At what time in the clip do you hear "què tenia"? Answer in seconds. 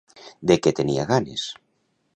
0.67-1.07